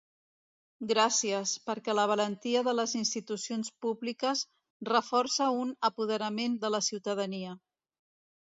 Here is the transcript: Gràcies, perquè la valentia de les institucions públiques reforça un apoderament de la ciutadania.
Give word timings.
Gràcies, 0.91 1.51
perquè 1.67 1.93
la 1.97 2.05
valentia 2.11 2.63
de 2.69 2.73
les 2.79 2.95
institucions 3.01 3.71
públiques 3.87 4.43
reforça 4.91 5.53
un 5.61 5.77
apoderament 5.93 6.59
de 6.65 6.75
la 6.77 6.83
ciutadania. 6.91 7.57